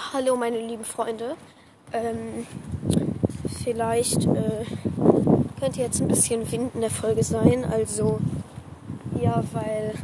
[0.00, 1.36] Hallo meine lieben Freunde.
[1.92, 2.46] Ähm,
[3.64, 4.64] vielleicht äh,
[5.58, 7.64] könnte jetzt ein bisschen Wind in der Folge sein.
[7.64, 8.20] Also
[9.20, 9.94] ja, weil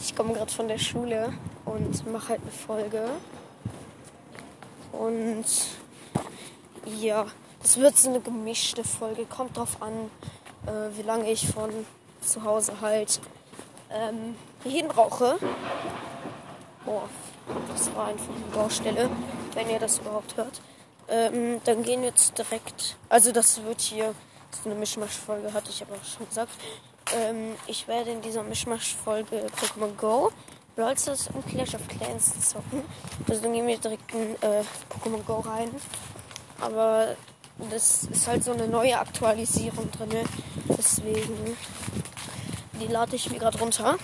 [0.00, 1.32] ich komme gerade von der Schule
[1.64, 3.08] und mache halt eine Folge.
[4.90, 5.44] Und
[7.00, 7.24] ja,
[7.62, 9.26] es wird so eine gemischte Folge.
[9.26, 10.10] Kommt drauf an,
[10.66, 11.70] äh, wie lange ich von
[12.20, 13.20] zu Hause halt
[13.92, 14.34] ähm,
[14.64, 15.38] hierhin brauche.
[16.84, 17.02] Oh,
[17.68, 19.10] das war einfach eine Baustelle,
[19.54, 20.60] wenn ihr das überhaupt hört.
[21.08, 22.96] Ähm, dann gehen wir jetzt direkt.
[23.08, 24.14] Also das wird hier
[24.50, 26.50] das ist eine Mischmasch-Folge, hatte ich aber schon gesagt.
[27.14, 30.32] Ähm, ich werde in dieser Mischmasch-Folge Pokémon Go,
[30.74, 32.82] Brawl Stars und Clash of Clans zocken.
[33.28, 35.70] Also dann gehen wir direkt in äh, Pokémon Go rein.
[36.60, 37.16] Aber
[37.70, 40.10] das ist halt so eine neue Aktualisierung drin.
[40.68, 41.56] Deswegen,
[42.80, 43.96] die lade ich mir gerade runter.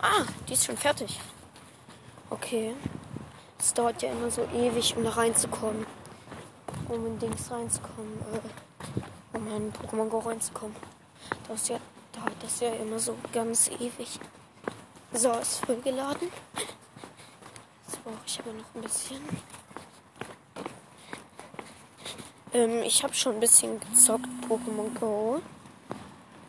[0.00, 1.18] Ah, die ist schon fertig.
[2.30, 2.74] Okay.
[3.58, 5.84] Es dauert ja immer so ewig, um da reinzukommen.
[6.88, 8.18] Um in Dings reinzukommen.
[8.32, 10.76] Äh, um in Pokémon Go reinzukommen.
[11.48, 11.78] Das ja,
[12.12, 14.20] dauert das ja immer so ganz ewig.
[15.12, 16.28] So, ist voll geladen.
[17.86, 19.20] Jetzt brauche ich aber noch ein bisschen.
[22.52, 25.40] Ähm, ich habe schon ein bisschen gezockt, Pokémon Go.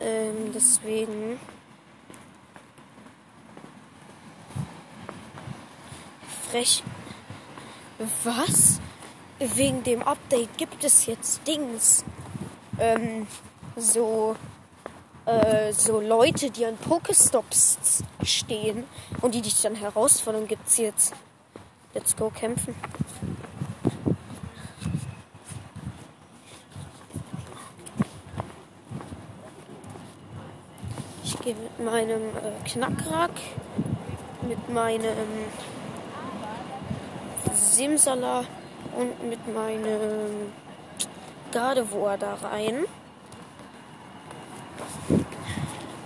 [0.00, 1.40] Ähm, deswegen.
[6.52, 6.82] Frech.
[8.24, 8.78] Was?
[9.38, 12.04] Wegen dem Update gibt es jetzt Dings.
[12.78, 13.26] Ähm,
[13.74, 14.36] so.
[15.24, 18.84] Äh, so Leute, die an Pokestops stehen
[19.22, 21.14] und die dich dann herausfordern, gibt's jetzt.
[21.94, 22.74] Let's go kämpfen.
[31.24, 33.30] Ich gehe mit meinem äh, Knackrack,
[34.46, 35.16] mit meinem
[37.62, 38.44] Simsala
[38.96, 40.52] und mit meinem
[41.52, 42.84] Gardevoir da rein.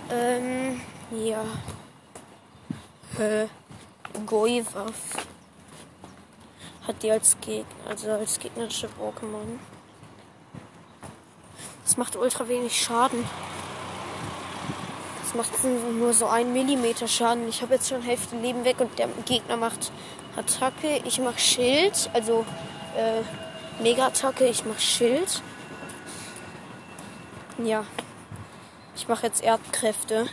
[0.09, 0.81] Ähm,
[1.11, 1.43] ja.
[3.17, 3.49] Hä?
[4.25, 4.93] Goivaf
[6.87, 9.59] hat die als Gegner, also als gegnerische Pokémon.
[11.83, 13.25] Das macht ultra wenig Schaden.
[15.27, 17.49] Das macht nur so ein Millimeter Schaden.
[17.49, 19.91] Ich habe jetzt schon Hälfte Leben weg und der Gegner macht
[20.37, 21.01] Attacke.
[21.03, 22.45] Ich mache Schild, also
[22.95, 24.47] äh, Mega-Attacke.
[24.47, 25.41] Ich mache Schild.
[27.61, 27.83] Ja.
[28.95, 30.27] Ich mache jetzt Erdkräfte.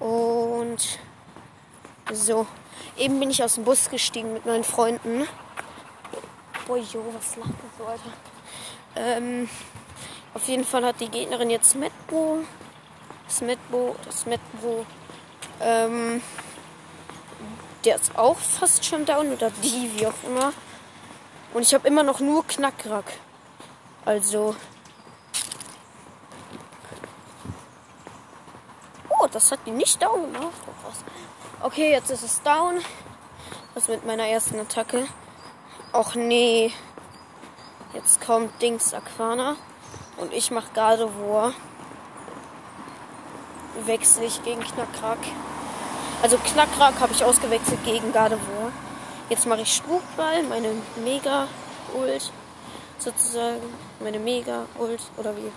[0.00, 0.98] Und
[2.10, 2.44] so.
[2.98, 5.28] Eben bin ich aus dem Bus gestiegen mit meinen Freunden.
[6.66, 8.10] Boah, jo, was lacht das so, Alter?
[8.96, 9.48] Ähm,
[10.34, 12.38] auf jeden Fall hat die Gegnerin jetzt Metbo.
[13.26, 14.86] Das Metbo, das Metbo.
[15.60, 16.22] Ähm,
[17.84, 20.52] der ist auch fast schon down oder die, wie auch immer.
[21.52, 23.12] Und ich habe immer noch nur Knackrack.
[24.04, 24.54] Also.
[29.08, 30.52] Oh, das hat die nicht down gemacht.
[30.66, 32.80] Oh, okay, jetzt ist es down.
[33.74, 35.06] Was mit meiner ersten Attacke?
[35.92, 36.72] Och nee.
[37.92, 39.56] Jetzt kommt Dings Aquana.
[40.20, 41.52] Und ich mache Gardevoir.
[43.86, 45.18] Wechsle ich gegen Knackrack.
[46.22, 48.72] Also Knackrack habe ich ausgewechselt gegen Gardevoir.
[49.30, 52.30] Jetzt mache ich Spukball, meine Mega-Ult
[52.98, 53.62] sozusagen.
[54.00, 55.50] Meine Mega-Ult oder wie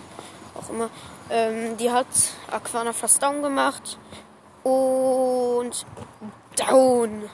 [0.54, 0.88] auch immer.
[1.28, 2.06] Ähm, die hat
[2.50, 3.98] Aquana fast down gemacht.
[4.62, 5.84] Und
[6.56, 7.28] down.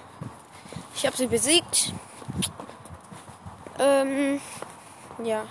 [0.96, 1.92] Ich habe sie besiegt.
[3.78, 4.40] Ähm,
[5.22, 5.44] ja.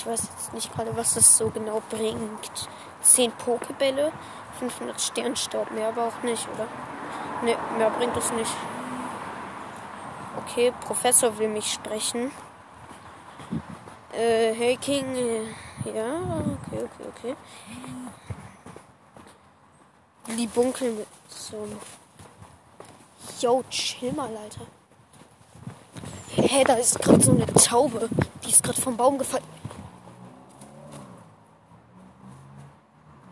[0.00, 2.68] Ich weiß jetzt nicht gerade, was das so genau bringt.
[3.02, 4.12] 10 Pokebälle,
[4.58, 6.66] 500 Sternstaub, mehr aber auch nicht, oder?
[7.44, 8.50] Ne, mehr bringt es nicht.
[10.38, 12.30] Okay, Professor will mich sprechen.
[14.14, 15.42] Äh, hey King, äh,
[15.94, 17.36] ja, okay, okay, okay.
[20.28, 21.68] Libunkel mit so.
[23.38, 24.62] Yo, chill mal, Alter.
[26.36, 28.08] Hä, hey, da ist gerade so eine Taube.
[28.46, 29.59] Die ist gerade vom Baum gefallen.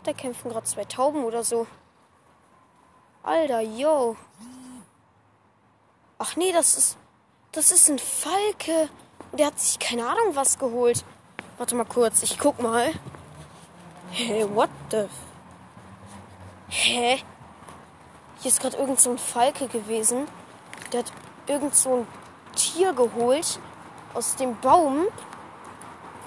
[0.09, 1.67] Da kämpfen gerade zwei Tauben oder so.
[3.21, 4.15] Alter, yo.
[6.17, 6.97] Ach nee, das ist.
[7.51, 8.89] Das ist ein Falke.
[9.31, 11.05] Und der hat sich keine Ahnung was geholt.
[11.59, 12.91] Warte mal kurz, ich guck mal.
[14.09, 15.05] Hey, what the.
[16.69, 17.21] Hä?
[18.39, 20.27] Hier ist gerade irgend so ein Falke gewesen.
[20.91, 21.13] Der hat
[21.45, 22.07] irgend so ein
[22.55, 23.59] Tier geholt
[24.15, 25.05] aus dem Baum.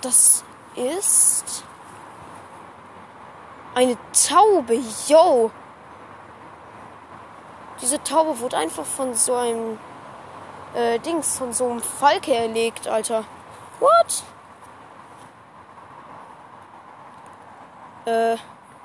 [0.02, 0.44] Das
[0.76, 1.64] ist.
[3.74, 4.78] Eine Taube,
[5.08, 5.50] yo!
[7.80, 9.78] Diese Taube wurde einfach von so einem
[10.74, 13.24] äh, Dings, von so einem Falke erlegt, Alter.
[13.80, 14.22] What?
[18.04, 18.36] Äh,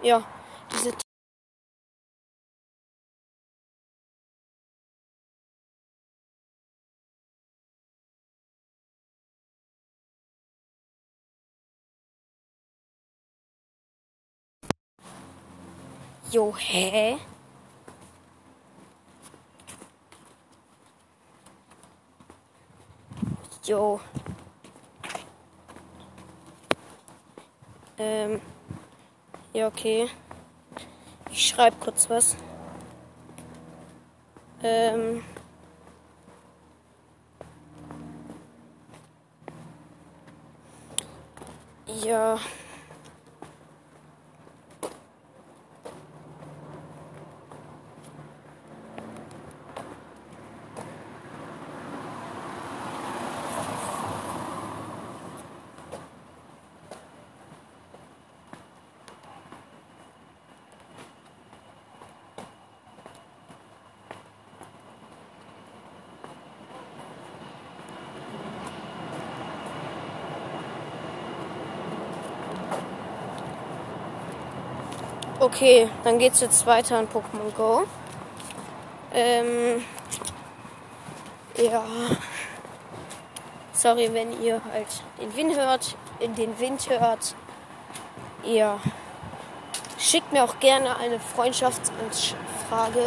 [0.01, 0.23] ja,
[0.71, 0.93] diese
[16.31, 17.17] Jo, hä?
[23.67, 23.99] Jo.
[27.97, 28.41] Ähm.
[29.53, 30.09] Ja, okay.
[31.31, 32.35] Ich schreibe kurz was.
[34.63, 35.23] Ähm.
[42.03, 42.37] Ja.
[75.47, 77.85] Okay, dann geht's jetzt weiter in Pokémon Go.
[79.13, 79.81] Ähm,
[81.55, 81.85] ja.
[83.71, 84.87] Sorry, wenn ihr halt
[85.21, 87.33] den Wind hört, in den Wind hört.
[88.43, 88.81] Ja.
[89.97, 93.05] Schickt mir auch gerne eine Freundschaftsanfrage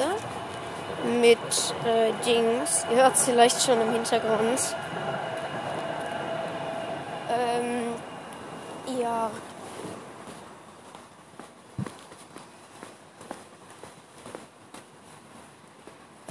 [1.20, 1.38] mit
[1.84, 2.86] äh, Dings.
[2.90, 4.76] Ihr hört es vielleicht schon im Hintergrund.
[7.28, 9.30] Ähm, ja.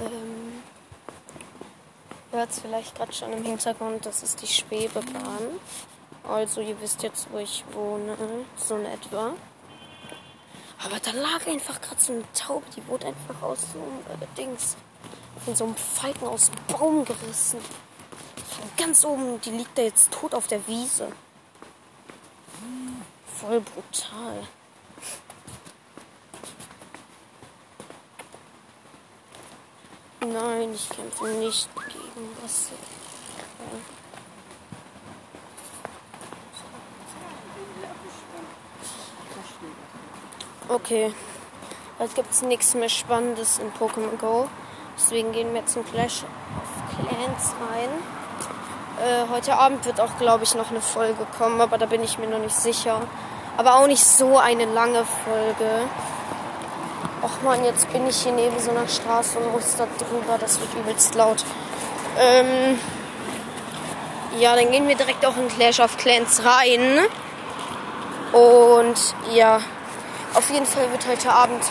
[0.00, 0.62] Ähm,
[2.40, 5.60] hört es vielleicht gerade schon im Hintergrund, das ist die Schwebebahn.
[6.26, 8.16] Also ihr wisst jetzt, wo ich wohne,
[8.56, 9.34] so in etwa.
[10.82, 14.26] Aber da lag einfach gerade so eine Taube, die wurde einfach aus so einem äh,
[14.38, 14.78] Dings,
[15.44, 17.60] von so einem Falken aus dem Baum gerissen.
[17.60, 21.12] Von ganz oben, die liegt da jetzt tot auf der Wiese.
[23.38, 24.48] Voll brutal.
[30.20, 31.99] Nein, ich kämpfe nicht gegen
[32.42, 32.70] was.
[40.68, 41.12] Okay.
[41.98, 44.48] Jetzt gibt es nichts mehr Spannendes in Pokémon Go.
[44.96, 47.90] Deswegen gehen wir zum Clash of Clans rein.
[49.04, 52.18] Äh, heute Abend wird auch, glaube ich, noch eine Folge kommen, aber da bin ich
[52.18, 53.00] mir noch nicht sicher.
[53.56, 55.88] Aber auch nicht so eine lange Folge.
[57.22, 60.38] Och man, jetzt bin ich hier neben so einer Straße und muss da drüber.
[60.38, 61.44] Das wird übelst laut.
[62.18, 62.78] Ähm,
[64.38, 66.98] ja, dann gehen wir direkt auch in Clash of Clans rein.
[68.32, 69.60] Und ja,
[70.34, 71.62] auf jeden Fall wird heute Abend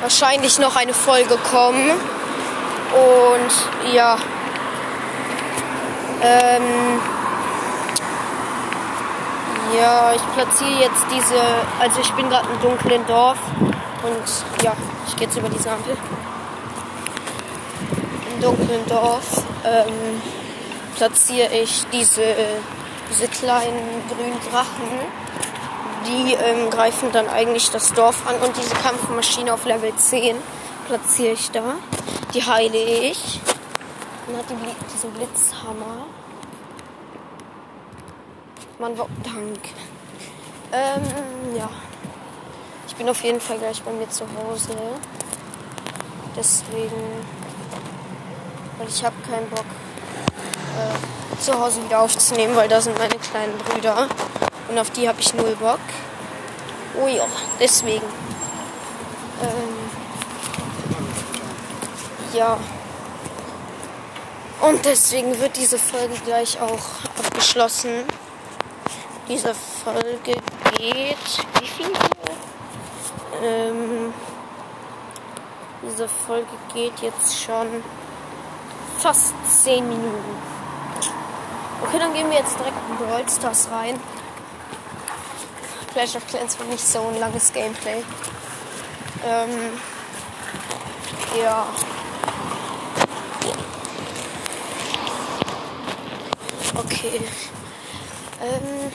[0.00, 1.90] wahrscheinlich noch eine Folge kommen.
[1.90, 4.18] Und ja.
[6.22, 7.00] Ähm,
[9.76, 11.40] ja, ich platziere jetzt diese,
[11.80, 13.38] also ich bin gerade im dunklen Dorf
[14.02, 14.72] und ja,
[15.06, 15.96] ich gehe jetzt über diese Ampel.
[18.44, 20.20] Dunklen Dorf ähm,
[20.96, 22.22] platziere ich diese,
[23.10, 24.90] diese kleinen grünen Drachen.
[26.06, 30.36] Die ähm, greifen dann eigentlich das Dorf an und diese Kampfmaschine auf Level 10
[30.86, 31.76] platziere ich da.
[32.34, 33.40] Die heile ich.
[34.26, 36.04] Dann hat die diesen Blitzhammer.
[38.78, 39.70] Mann, wow, danke.
[40.70, 41.70] Ähm, ja.
[42.88, 44.76] Ich bin auf jeden Fall gleich bei mir zu Hause.
[46.36, 47.24] Deswegen,
[48.78, 49.64] weil ich habe keinen Bock,
[50.78, 54.08] äh, zu Hause wieder aufzunehmen, weil da sind meine kleinen Brüder.
[54.68, 55.80] Und auf die habe ich null Bock.
[57.00, 57.26] Oh ja,
[57.60, 58.06] deswegen.
[59.42, 59.90] Ähm,
[62.32, 62.56] ja.
[64.60, 66.80] Und deswegen wird diese Folge gleich auch
[67.18, 68.04] abgeschlossen.
[69.28, 70.40] Diese Folge
[70.76, 71.16] geht.
[71.60, 71.92] Wie viel?
[73.42, 74.14] Ähm,
[75.82, 77.66] diese Folge geht jetzt schon
[79.04, 79.34] fast
[79.64, 80.34] 10 Minuten.
[81.82, 84.00] Okay, dann gehen wir jetzt direkt in Brawl Stars rein.
[85.92, 88.02] Clash of Clans war nicht so ein langes Gameplay.
[89.26, 89.78] Ähm,
[91.38, 91.66] ja.
[96.76, 97.20] Okay.
[98.40, 98.90] Ähm,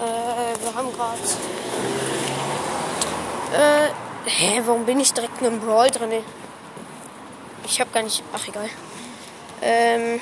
[0.00, 1.18] Äh, wir haben gerade.
[3.52, 6.10] Äh, hä, warum bin ich direkt in einem Brawl drin?
[7.64, 8.22] Ich hab gar nicht.
[8.32, 8.68] Ach, egal.
[9.62, 10.20] Ähm.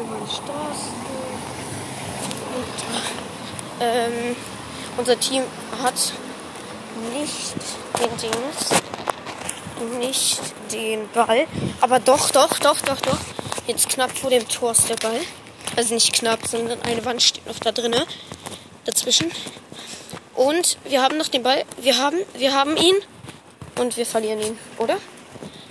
[0.00, 0.98] Über die Straße.
[2.58, 4.36] Und, ähm,
[4.96, 5.42] unser Team
[5.82, 6.12] hat
[7.14, 7.54] nicht
[8.00, 8.68] den Dings,
[9.98, 10.40] nicht
[10.72, 11.46] den Ball,
[11.80, 13.18] aber doch, doch, doch, doch, doch.
[13.66, 15.20] Jetzt knapp vor dem Tor ist der Ball.
[15.76, 18.02] Also nicht knapp, sondern eine Wand steht noch da drinnen.
[18.84, 19.30] Dazwischen.
[20.38, 21.64] Und wir haben noch den Ball.
[21.80, 22.94] Wir haben, wir haben ihn.
[23.76, 24.96] Und wir verlieren ihn, oder?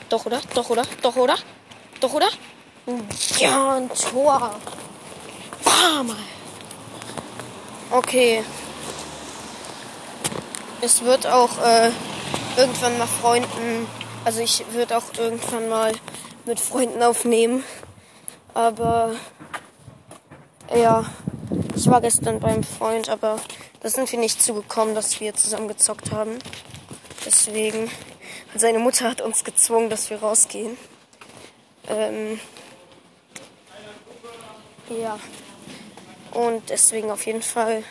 [0.10, 0.42] Doch, oder?
[0.56, 0.84] Doch, oder?
[1.02, 1.36] Doch, oder?
[2.02, 2.28] Doch, oder?
[3.40, 4.60] Ja, ein Tor.
[5.64, 6.14] Bam.
[7.92, 8.44] Okay.
[10.82, 11.92] Es wird auch äh,
[12.58, 13.88] irgendwann mal Freunden,
[14.26, 15.94] also ich würde auch irgendwann mal
[16.44, 17.64] mit Freunden aufnehmen.
[18.54, 19.16] Aber
[20.76, 21.06] ja,
[21.74, 23.38] ich war gestern beim Freund, aber
[23.82, 26.40] da sind wir nicht zugekommen, dass wir zusammen gezockt haben.
[27.26, 27.90] Deswegen,
[28.56, 30.78] seine Mutter hat uns gezwungen, dass wir rausgehen.
[31.88, 32.40] Ähm,
[34.90, 35.20] ja.
[36.32, 37.84] Und deswegen auf jeden Fall.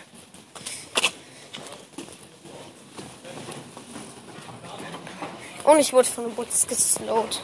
[5.64, 7.43] Und ich wurde von einem Butz geslowt.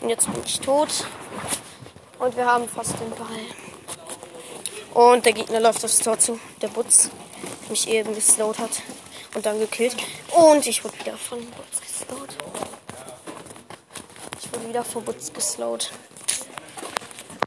[0.00, 1.06] Und jetzt bin ich tot.
[2.18, 3.38] Und wir haben fast den Ball.
[4.94, 6.40] Und der Gegner läuft aufs Tor zu.
[6.60, 7.10] Der Butz,
[7.68, 8.82] mich eben geslowt hat.
[9.34, 9.96] Und dann gekillt.
[10.34, 12.36] Und ich wurde wieder von Butz geslowt.
[14.40, 15.90] Ich wurde wieder von Butz geslowt.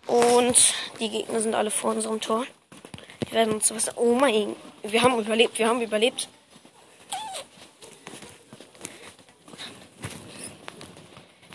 [0.05, 2.45] Und die Gegner sind alle vor unserem Tor.
[3.21, 3.95] Wir werden uns was.
[3.97, 4.55] Oh mein.
[4.83, 5.57] Wir haben überlebt.
[5.57, 6.27] Wir haben überlebt.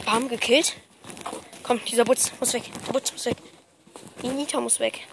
[0.05, 0.75] Bam, gekillt.
[1.63, 2.65] Komm, dieser Butz muss weg.
[2.87, 3.37] Der Butz muss weg.
[4.23, 5.07] Die Nita muss weg.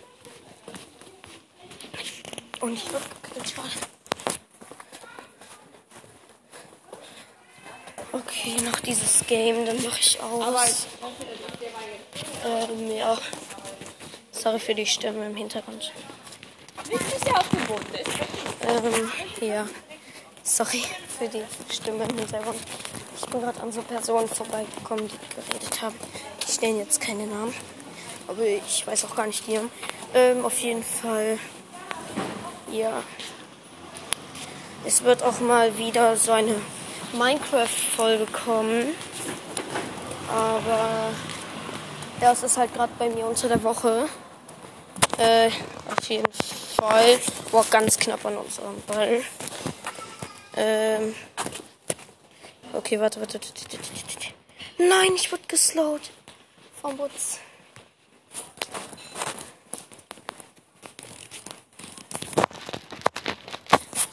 [2.61, 3.49] Und ich wird gekillt.
[3.49, 3.69] Schade.
[8.11, 10.85] Okay, noch dieses Game, dann mache ich aus.
[12.45, 13.17] Ähm, ja.
[14.31, 15.91] Sorry für die Stimme im Hintergrund.
[18.61, 19.67] Ähm, ja.
[20.43, 20.83] Sorry
[21.17, 22.59] für die Stimme im Hintergrund.
[23.15, 25.95] Ich bin gerade an so Personen vorbeigekommen, die geredet haben.
[26.47, 27.53] Ich nenne jetzt keine Namen.
[28.27, 29.71] Aber ich weiß auch gar nicht die Namen.
[30.13, 31.39] Ähm, auf jeden Fall.
[32.71, 33.03] Ja.
[34.85, 36.55] Es wird auch mal wieder so eine
[37.13, 38.95] Minecraft-Folge kommen.
[40.29, 41.11] Aber
[42.21, 44.07] ja, es ist halt gerade bei mir unter der Woche.
[45.17, 46.31] Äh, auf jeden
[46.77, 47.19] Fall.
[47.51, 49.21] Boah, ganz knapp an unserem Ball.
[50.55, 51.13] Ähm.
[52.73, 54.33] Okay, warte, warte, warte, warte, warte.
[54.77, 56.09] Nein, ich wurde geslowt.
[56.81, 57.39] Vom Butz.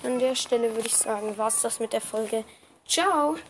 [0.08, 2.42] An der Stelle würde ich sagen, war es das mit der Folge.
[2.86, 3.36] Ciao!